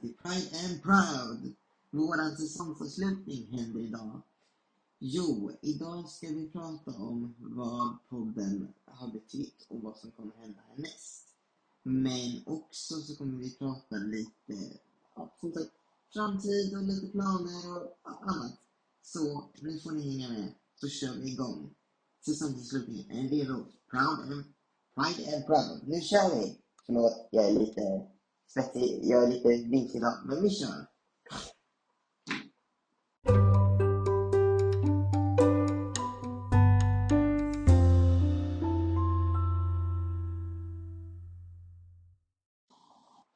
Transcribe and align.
till 0.00 0.14
Pride 0.22 0.50
and 0.64 0.82
Proud. 0.82 1.54
Våran 1.90 2.36
säsongsavslutning 2.36 3.46
händer 3.50 3.80
idag. 3.80 4.22
Jo, 4.98 5.50
idag 5.60 6.08
ska 6.08 6.26
vi 6.26 6.48
prata 6.48 6.90
om 6.90 7.34
vad 7.38 7.96
podden 8.08 8.68
har 8.84 9.08
betytt 9.08 9.66
och 9.68 9.80
vad 9.82 9.96
som 9.96 10.10
kommer 10.10 10.34
hända 10.36 10.60
härnäst. 10.68 11.26
Men 11.82 12.42
också 12.46 12.94
så 12.94 13.16
kommer 13.16 13.38
vi 13.38 13.50
prata 13.50 13.96
lite, 13.96 14.78
ja, 15.14 15.36
som 15.40 15.52
sagt, 15.52 15.70
framtid 16.12 16.76
och 16.76 16.82
lite 16.82 17.06
planer 17.06 17.76
och 17.76 17.96
annat. 18.02 18.58
Så 19.02 19.50
nu 19.60 19.80
får 19.80 19.92
ni 19.92 20.10
hänga 20.10 20.28
med, 20.28 20.54
så 20.80 20.88
kör 20.88 21.14
vi 21.14 21.32
igång. 21.32 21.74
Säsongsavslutningen, 22.26 23.10
är 23.10 23.22
ni 23.22 23.28
redo? 23.28 23.64
Proud 23.90 24.32
and, 24.32 24.44
Pride 24.94 25.36
and 25.36 25.46
Proud. 25.46 25.88
Nu 25.88 26.00
kör 26.00 26.40
vi! 26.40 26.58
Förlåt, 26.86 27.28
jag 27.30 27.48
är 27.48 27.52
lite 27.52 28.06
svettig, 28.52 29.00
jag 29.02 29.24
är 29.24 29.28
lite 29.28 29.48
vinkig 29.48 29.96
idag, 29.96 30.14
men 30.26 30.42
vi 30.42 30.50
kör. 30.50 30.86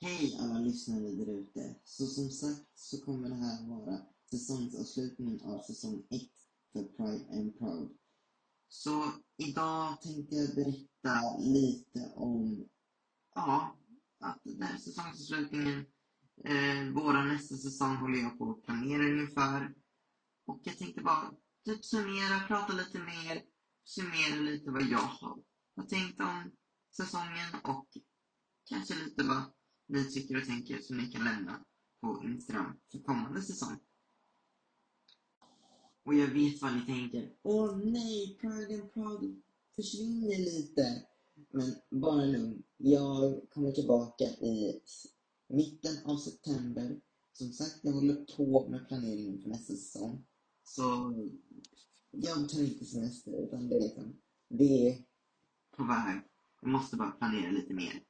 Hej 0.00 0.38
alla 0.40 0.58
lyssnare 0.58 1.00
där 1.00 1.28
ute. 1.28 1.74
Så 1.84 2.06
som 2.06 2.30
sagt 2.30 2.66
så 2.74 3.04
kommer 3.04 3.28
det 3.28 3.34
här 3.34 3.68
vara 3.68 3.98
säsongsavslutningen 4.30 5.40
av 5.44 5.62
säsong 5.62 6.02
1 6.10 6.20
för 6.72 6.82
Pride 6.82 7.38
and 7.38 7.58
Proud. 7.58 7.96
Så 8.68 9.12
idag 9.36 10.02
tänkte 10.02 10.34
jag 10.36 10.54
berätta 10.54 11.38
lite 11.38 12.12
om, 12.14 12.68
ja, 13.34 13.76
att 14.22 14.40
den 14.44 14.62
här 14.62 14.78
säsongsavslutningen, 14.78 15.86
eh, 16.44 16.92
våra 16.94 17.24
nästa 17.24 17.56
säsong 17.56 17.96
håller 17.96 18.18
jag 18.18 18.38
på 18.38 18.50
att 18.50 18.62
planera 18.62 19.08
inför. 19.08 19.74
Och 20.46 20.60
jag 20.62 20.78
tänkte 20.78 21.00
bara 21.00 21.34
typ 21.64 21.84
summera, 21.84 22.46
prata 22.48 22.72
lite 22.72 22.98
mer, 22.98 23.42
summera 23.84 24.40
lite 24.40 24.70
vad 24.70 24.82
jag 24.82 24.98
har, 24.98 25.42
har 25.76 25.84
tänkt 25.84 26.20
om 26.20 26.50
säsongen 26.96 27.54
och 27.64 27.88
kanske 28.64 28.94
lite 28.94 29.22
vad 29.22 29.42
ni 29.88 30.04
tycker 30.04 30.36
och 30.36 30.46
tänker 30.46 30.78
som 30.78 30.96
ni 30.96 31.12
kan 31.12 31.24
lämna 31.24 31.64
på 32.00 32.22
Instagram 32.24 32.80
för 32.92 32.98
kommande 32.98 33.42
säsong. 33.42 33.78
Och 36.04 36.14
jag 36.14 36.28
vet 36.28 36.62
vad 36.62 36.74
ni 36.74 36.86
tänker. 36.86 37.32
Åh 37.42 37.76
nej, 37.76 38.38
Pride 38.40 38.82
and 38.82 38.92
Proud 38.92 39.42
försvinner 39.76 40.38
lite. 40.38 41.11
Men 41.50 41.74
bara 42.00 42.24
lugn. 42.24 42.62
Jag 42.76 43.50
kommer 43.50 43.72
tillbaka 43.72 44.24
i 44.24 44.80
mitten 45.48 45.96
av 46.04 46.16
september. 46.16 47.00
Som 47.32 47.52
sagt, 47.52 47.78
jag 47.82 47.92
håller 47.92 48.14
på 48.36 48.68
med 48.68 48.88
planeringen 48.88 49.42
för 49.42 49.48
nästa 49.48 49.74
säsong. 49.74 50.24
Så 50.64 50.82
jag 52.10 52.48
tar 52.48 52.60
inte 52.62 52.84
semester, 52.84 53.44
utan 53.44 53.68
det 53.68 53.76
är 53.76 53.80
liksom, 53.80 54.16
det 54.48 54.88
är 54.88 55.04
på 55.76 55.84
väg. 55.84 56.20
Jag 56.60 56.70
måste 56.70 56.96
bara 56.96 57.10
planera 57.10 57.50
lite 57.50 57.74
mer. 57.74 58.02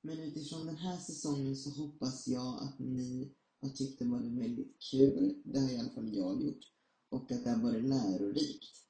Men 0.00 0.18
utifrån 0.18 0.66
den 0.66 0.76
här 0.76 0.98
säsongen 0.98 1.56
så 1.56 1.70
hoppas 1.70 2.28
jag 2.28 2.62
att 2.62 2.78
ni 2.78 3.32
har 3.60 3.68
tyckt 3.68 3.98
det 3.98 4.04
varit 4.04 4.32
väldigt 4.32 4.76
kul. 4.90 5.42
Det 5.44 5.58
har 5.58 5.70
i 5.70 5.78
alla 5.78 5.90
fall 5.90 6.14
jag 6.14 6.42
gjort. 6.42 6.72
Och 7.08 7.32
att 7.32 7.44
det 7.44 7.50
har 7.50 7.62
varit 7.62 7.84
lärorikt. 7.84 8.85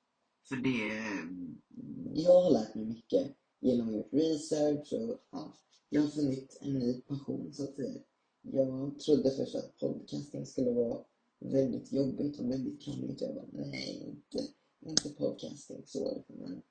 För 0.48 0.56
det... 0.56 0.92
Jag 2.14 2.42
har 2.42 2.50
lärt 2.50 2.74
mig 2.74 2.84
mycket 2.84 3.36
genom 3.60 3.88
att 3.88 3.94
gjort 3.94 4.12
research 4.12 4.92
och 4.92 5.20
ja, 5.30 5.52
jag 5.88 6.00
har 6.02 6.08
funnit 6.08 6.58
en 6.60 6.72
ny 6.72 7.00
passion 7.00 7.52
så 7.52 7.64
att 7.64 7.74
säga. 7.74 8.00
Jag 8.42 8.98
trodde 8.98 9.30
först 9.30 9.54
att 9.54 9.78
podcasting 9.78 10.46
skulle 10.46 10.70
vara 10.70 11.04
väldigt 11.38 11.92
jobbigt 11.92 12.40
och 12.40 12.50
väldigt 12.50 12.82
krångligt. 12.82 13.20
Jag 13.20 13.34
bara, 13.34 13.46
nej, 13.52 14.02
inte, 14.06 14.48
inte 14.80 15.10
podcasting 15.10 15.82
så. 15.86 16.24
Men 16.28 16.62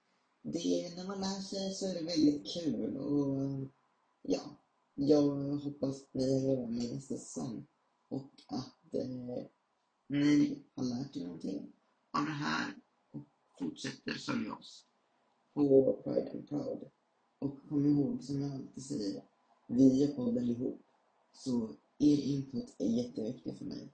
det, 0.42 0.96
när 0.96 1.08
man 1.08 1.20
lär 1.20 1.42
sig 1.42 1.74
så 1.74 1.88
är 1.88 1.94
det 1.94 2.06
väldigt 2.06 2.54
kul 2.54 2.98
och 2.98 3.70
ja, 4.22 4.42
jag 4.96 5.58
hoppas 5.58 6.02
att 6.02 6.14
ni 6.14 6.34
hänger 6.34 6.58
med 6.58 6.70
mig 6.70 6.94
nästa 6.94 7.18
säsong 7.18 7.68
och 8.10 8.32
att 8.48 8.94
eh, 8.94 9.46
ni 10.08 10.64
har 10.76 10.84
lärt 10.84 11.16
er 11.16 11.24
någonting 11.24 11.74
av 12.12 12.26
det 12.26 12.32
här 12.32 12.74
fortsätter 13.60 14.14
följa 14.14 14.56
oss 14.56 14.86
på 15.54 15.94
Pride 16.04 16.32
and 16.32 16.50
Proud. 16.50 16.90
Och 17.40 17.70
kom 17.70 17.86
ihåg, 17.86 18.24
som 18.24 18.42
jag 18.42 18.52
alltid 18.52 18.84
säger, 18.86 19.24
vi 19.68 20.00
gör 20.00 20.16
podden 20.16 20.50
ihop. 20.50 20.82
Så 21.34 21.76
er 22.00 22.18
input 22.18 22.76
är 22.80 22.86
jätteviktig 22.86 23.58
för 23.58 23.66
mig. 23.66 23.94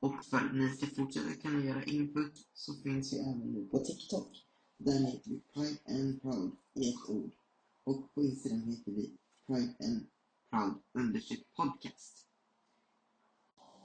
Och 0.00 0.24
för 0.24 0.36
att 0.36 0.54
ni 0.54 0.68
ska 0.68 0.86
fortsätta 0.86 1.34
kunna 1.34 1.64
göra 1.64 1.84
input 1.84 2.48
så 2.54 2.74
finns 2.74 3.12
vi 3.12 3.18
även 3.18 3.52
nu 3.52 3.66
på 3.66 3.78
TikTok. 3.78 4.46
Där 4.78 5.06
heter 5.06 5.30
vi 5.30 5.40
Pride 5.40 5.78
and 5.86 6.22
Proud 6.22 6.52
i 6.74 6.88
ett 6.88 7.08
ord. 7.08 7.30
Och 7.84 8.14
på 8.14 8.22
Instagram 8.22 8.62
heter 8.62 8.92
vi 8.92 9.16
Pride 9.46 9.74
and 9.80 10.06
Proud 10.50 10.74
understreck 10.92 11.54
podcast. 11.56 12.26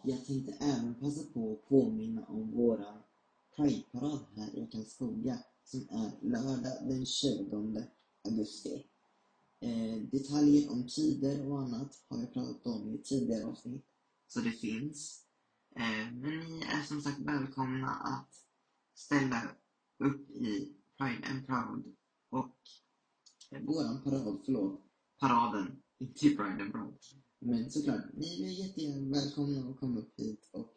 Jag 0.03 0.25
tänkte 0.25 0.51
även 0.51 0.95
passa 0.95 1.23
på 1.33 1.53
att 1.53 1.69
påminna 1.69 2.25
om 2.25 2.51
våra 2.51 3.03
Pride-parad 3.57 4.25
här 4.35 4.55
i 4.55 4.67
Karlskoga 4.71 5.39
som 5.63 5.79
är 5.89 6.11
lördag 6.21 6.87
den 6.87 7.05
20 7.05 7.83
augusti. 8.23 8.85
Eh, 9.59 10.01
detaljer 10.11 10.71
om 10.71 10.87
tider 10.87 11.51
och 11.51 11.59
annat 11.59 12.03
har 12.07 12.19
jag 12.19 12.33
pratat 12.33 12.65
om 12.65 12.93
i 12.93 12.97
tidigare 12.97 13.45
avsnitt, 13.45 13.85
så 14.27 14.39
det 14.39 14.51
finns. 14.51 15.25
Eh, 15.75 16.13
men 16.13 16.39
ni 16.39 16.61
är 16.61 16.83
som 16.83 17.01
sagt 17.01 17.19
välkomna 17.19 17.89
att 17.89 18.33
ställa 18.95 19.41
upp 19.97 20.29
i 20.29 20.73
Pride 20.97 21.27
and 21.27 21.47
Proud 21.47 21.95
och 22.29 22.55
eh, 23.51 23.61
våran 23.61 24.03
parad, 24.03 24.41
förlåt, 24.45 24.81
paraden, 25.19 25.81
inte 25.99 26.29
Pride 26.29 26.63
and 26.63 26.71
Proud. 26.71 26.97
Men 27.39 27.71
såklart, 27.71 28.13
ni 28.13 28.43
är 28.43 28.65
jättegärna 28.65 29.11
välkomna 29.11 29.69
att 29.69 29.79
komma 29.79 29.99
upp 29.99 30.19
hit 30.19 30.49
och 30.51 30.73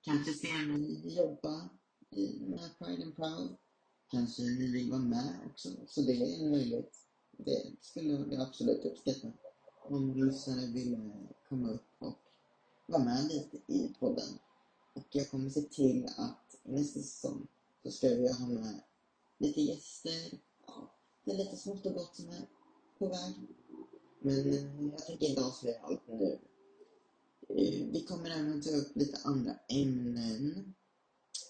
kanske 0.00 0.32
se 0.32 0.66
mig 0.66 1.16
jobba 1.16 1.79
med 2.10 2.70
Pride 2.78 3.02
and 3.02 3.16
Proud. 3.16 3.56
Kanske 4.10 4.42
ni 4.42 4.72
vill 4.72 4.90
vara 4.90 5.00
med 5.00 5.38
också, 5.50 5.68
så 5.86 6.00
det 6.00 6.12
är 6.12 6.44
en 6.44 6.50
möjlighet. 6.50 6.96
Det 7.30 7.72
skulle 7.80 8.12
jag 8.12 8.40
absolut 8.40 8.84
uppskatta. 8.84 9.32
Om 9.82 10.14
lyssnare 10.14 10.66
vill 10.66 10.94
eh, 10.94 11.00
komma 11.48 11.70
upp 11.70 11.86
och 11.98 12.18
vara 12.86 13.04
med 13.04 13.24
lite 13.24 13.72
i 13.72 13.94
podden. 14.00 14.38
Och 14.94 15.06
jag 15.10 15.30
kommer 15.30 15.50
se 15.50 15.60
till 15.60 16.08
att 16.16 16.56
nästa 16.62 17.00
säsong 17.00 17.46
så 17.82 17.90
ska 17.90 18.08
vi 18.08 18.32
ha 18.32 18.46
med 18.46 18.80
lite 19.38 19.60
gäster. 19.60 20.38
Ja, 20.66 20.94
det 21.24 21.30
är 21.30 21.36
lite 21.36 21.56
smått 21.56 21.86
och 21.86 21.94
gott 21.94 22.16
som 22.16 22.28
är 22.28 22.48
på 22.98 23.08
väg. 23.08 23.34
Men 24.20 24.52
eh, 24.52 24.86
jag 24.90 25.06
tänker 25.06 25.26
inte 25.26 25.44
avslöja 25.44 25.80
allt 25.82 26.08
nu. 26.08 26.38
Eh, 27.48 27.86
vi 27.92 28.04
kommer 28.08 28.30
även 28.30 28.62
ta 28.62 28.70
upp 28.70 28.96
lite 28.96 29.18
andra 29.24 29.54
ämnen. 29.68 30.74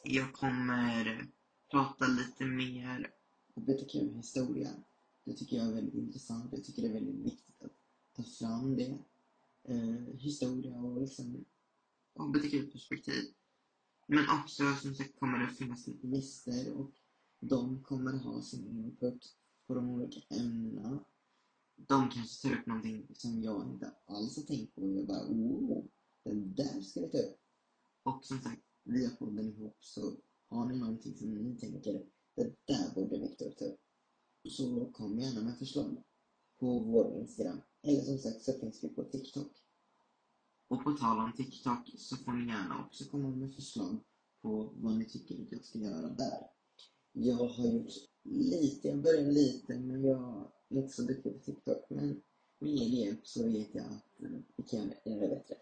Jag 0.02 0.32
kommer 0.32 1.26
prata 1.70 2.06
lite 2.06 2.44
mer 2.44 3.14
hbtq-historia. 3.54 4.70
Det 5.24 5.32
tycker 5.32 5.56
jag 5.56 5.66
är 5.66 5.74
väldigt 5.74 5.94
intressant. 5.94 6.52
Jag 6.52 6.64
tycker 6.64 6.82
det 6.82 6.88
är 6.88 6.92
väldigt 6.92 7.26
viktigt 7.26 7.62
att 7.62 7.72
ta 8.16 8.22
fram 8.22 8.76
det. 8.76 8.98
Eh, 9.64 10.16
historia 10.18 10.76
och 10.76 11.00
liksom 11.00 11.44
hbtq-perspektiv. 12.14 13.24
Men 14.06 14.24
också 14.40 14.74
som 14.74 14.94
sagt 14.94 15.20
kommer 15.20 15.38
det 15.38 15.54
finnas 15.54 15.88
gäster 16.02 16.72
och 16.72 16.92
de 17.40 17.82
kommer 17.82 18.12
ha 18.12 18.42
sin 18.42 18.66
input 18.66 19.36
på 19.66 19.74
de 19.74 19.90
olika 19.90 20.20
ämnena 20.34 21.04
de 21.88 22.10
kanske 22.10 22.48
tar 22.48 22.56
upp 22.56 22.66
någonting 22.66 23.06
som 23.14 23.42
jag 23.42 23.68
inte 23.72 23.92
alls 24.06 24.36
har 24.36 24.44
tänkt 24.44 24.74
på. 24.74 24.82
Och 24.82 24.96
jag 24.96 25.06
bara, 25.06 25.26
oh, 25.28 25.84
den 26.24 26.54
där 26.54 26.80
ska 26.80 27.00
vi 27.00 27.10
ta 27.10 27.18
upp. 27.18 27.40
Och 28.02 28.24
som 28.24 28.40
sagt, 28.40 28.62
vi 28.84 29.04
har 29.06 29.16
podden 29.16 29.48
ihop 29.48 29.76
så 29.80 30.16
har 30.48 30.66
ni 30.66 30.78
någonting 30.78 31.14
som 31.14 31.34
ni 31.34 31.58
tänker, 31.58 32.06
det 32.34 32.54
där 32.66 32.94
borde 32.94 33.18
Viktor 33.18 33.50
ta 33.50 33.64
upp. 33.64 33.80
Så 34.48 34.90
kom 34.92 35.18
gärna 35.18 35.40
med 35.40 35.58
förslag 35.58 36.02
på 36.60 36.78
vår 36.78 37.18
Instagram. 37.18 37.60
Eller 37.82 38.00
som 38.00 38.18
sagt 38.18 38.42
så 38.42 38.52
finns 38.52 38.84
vi 38.84 38.88
på 38.88 39.04
TikTok. 39.04 39.52
Och 40.68 40.84
på 40.84 40.92
tal 40.92 41.18
om 41.18 41.32
TikTok 41.36 41.90
så 41.96 42.16
får 42.16 42.32
ni 42.32 42.46
gärna 42.46 42.86
också 42.86 43.04
komma 43.04 43.28
med 43.30 43.54
förslag 43.54 43.98
på 44.42 44.72
vad 44.76 44.98
ni 44.98 45.04
tycker 45.04 45.42
att 45.42 45.52
jag 45.52 45.64
ska 45.64 45.78
göra 45.78 46.08
där. 46.08 46.46
Jag 47.12 47.48
har 47.48 47.66
gjort 47.66 47.92
lite, 48.22 48.88
jag 48.88 49.02
började 49.02 49.32
lite 49.32 49.78
men 49.78 50.04
jag 50.04 50.52
är 50.68 50.76
inte 50.76 50.92
så 50.92 51.02
duktig 51.02 51.32
på 51.32 51.38
TikTok, 51.38 51.90
men 51.90 52.22
med 52.58 52.72
er 52.72 52.88
hjälp 52.88 53.26
så 53.26 53.48
vet 53.48 53.74
jag 53.74 53.86
att 53.86 54.04
vi 54.56 54.62
kan 54.62 54.92
göra 55.04 55.20
det 55.20 55.28
bättre. 55.28 55.56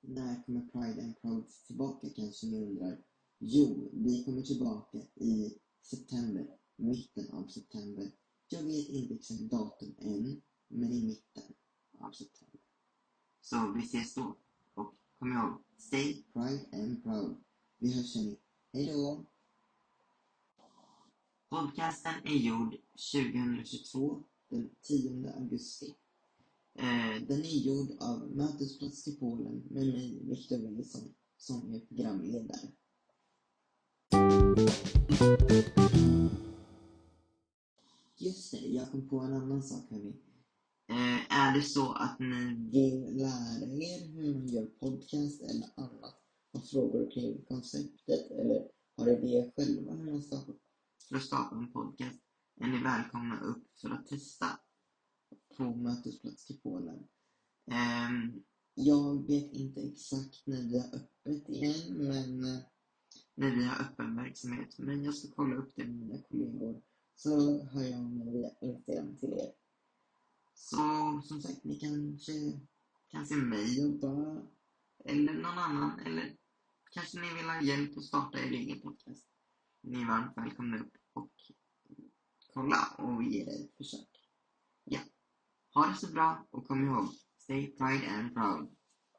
När 0.00 0.42
kommer 0.42 0.60
Pride 0.60 1.02
and 1.02 1.20
Proud 1.20 1.48
tillbaka 1.66 2.08
kanske 2.16 2.46
ni 2.46 2.62
undrar? 2.62 3.02
Jo, 3.38 3.90
vi 3.92 4.24
kommer 4.24 4.42
tillbaka 4.42 4.98
i 5.14 5.58
september, 5.82 6.46
mitten 6.76 7.30
av 7.30 7.48
september. 7.48 8.12
Jag 8.48 8.62
vet 8.62 8.88
inte 8.88 9.14
exakt 9.14 9.40
datum 9.40 9.94
än, 9.98 10.42
men 10.68 10.92
i 10.92 11.04
mitten 11.04 11.54
av 11.98 12.12
september. 12.12 12.60
Så 13.40 13.72
vi 13.72 13.82
ses 13.82 14.14
då. 14.14 14.36
Och 14.74 14.94
kom 15.18 15.32
ihåg, 15.32 15.62
stay 15.76 16.22
pride 16.32 16.68
and 16.72 17.02
proud. 17.02 17.36
Vi 17.78 17.94
hörs 17.96 18.16
hörni! 18.16 18.36
Hej 18.72 18.86
då! 18.86 19.24
Podcasten 21.48 22.14
är 22.24 22.36
gjord 22.36 22.76
2022, 23.12 24.24
den 24.48 24.70
10 24.82 25.32
augusti. 25.34 25.94
Den 27.30 27.44
är 27.44 27.58
gjord 27.66 27.90
av 28.00 28.30
Mötesplats 28.36 29.04
till 29.04 29.16
Polen 29.18 29.62
med 29.70 29.86
mig, 29.86 30.22
Viktor 30.24 30.58
Wilson, 30.58 31.14
som 31.36 31.74
är 31.74 31.80
programledare. 31.80 32.68
Just 38.16 38.50
det, 38.50 38.58
jag 38.58 38.90
kom 38.90 39.08
på 39.08 39.18
en 39.18 39.32
annan 39.32 39.62
sak 39.62 39.90
hörni. 39.90 40.14
Eh, 40.88 41.38
är 41.40 41.54
det 41.54 41.62
så 41.62 41.92
att 41.92 42.18
ni 42.18 42.70
vill 42.72 43.16
lära 43.16 43.64
er 43.64 44.06
hur 44.06 44.34
man 44.34 44.48
gör 44.48 44.66
podcast 44.66 45.42
eller 45.42 45.68
annat? 45.74 46.22
Har 46.52 46.60
frågor 46.60 47.10
kring 47.10 47.44
konceptet 47.48 48.30
eller 48.30 48.68
har 48.96 49.08
idéer 49.08 49.52
själva 49.56 49.92
hur 49.92 50.12
man 50.12 50.22
skapar 50.22 50.54
för 51.08 51.16
att 51.16 51.22
starta 51.22 51.56
en 51.56 51.72
podcast 51.72 52.20
är 52.60 52.66
ni 52.66 52.82
välkomna 52.82 53.40
upp 53.40 53.64
för 53.80 53.90
att 53.90 54.06
testa 54.06 54.46
på 55.56 55.62
Mötesplats 55.62 56.50
i 56.50 56.60
Polen. 56.62 57.06
Ehm, 57.66 58.42
jag 58.74 59.26
vet 59.26 59.52
inte 59.52 59.80
exakt 59.80 60.46
när 60.46 60.62
vi 60.62 60.78
har 60.78 60.86
öppet 60.86 61.48
igen, 61.48 61.96
men 61.96 62.44
eh, 62.44 62.60
när 63.34 63.56
vi 63.56 63.64
har 63.64 63.80
öppen 63.80 64.16
verksamhet. 64.16 64.78
Men 64.78 65.04
jag 65.04 65.14
ska 65.14 65.28
kolla 65.34 65.56
upp 65.56 65.72
det 65.76 65.84
med 65.84 65.96
mina 65.96 66.22
kollegor, 66.22 66.82
så 67.16 67.64
hör 67.64 67.82
jag 67.82 68.02
mig 68.02 68.32
via 68.32 68.50
Instagram 68.60 69.16
till 69.16 69.32
er. 69.32 69.52
Så 70.54 70.76
som 71.24 71.42
sagt, 71.42 71.64
ni 71.64 71.78
kanske 71.78 72.32
kan 73.10 73.26
se 73.26 73.34
mig 73.34 73.78
jobba, 73.80 74.42
eller 75.04 75.32
någon 75.32 75.58
annan, 75.58 76.00
eller 76.00 76.36
kanske 76.90 77.20
ni 77.20 77.34
vill 77.34 77.50
ha 77.50 77.62
hjälp 77.62 77.98
att 77.98 78.04
starta 78.04 78.38
er 78.38 78.50
egen 78.50 78.80
podcast. 78.80 79.26
Ni 79.82 80.02
är 80.02 80.06
varmt 80.06 80.36
välkomna 80.36 80.78
upp 80.78 80.92
och 81.12 81.32
kolla 82.54 82.94
och 82.98 83.22
ge 83.22 83.44
det 83.44 83.50
ett 83.50 83.76
försök. 83.76 84.08
Ja. 84.84 85.00
Ha 85.74 85.86
det 85.86 85.94
så 85.94 86.12
bra 86.12 86.46
och 86.50 86.66
kom 86.68 86.84
ihåg, 86.84 87.08
stay 87.50 87.66
pride 87.66 88.04
and 88.04 88.34
proud. 88.34 88.68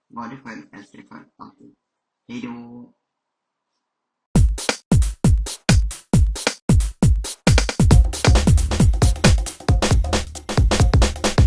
Var 0.10 0.28
dig 0.30 0.38
själv, 0.44 0.64
älska 0.74 1.02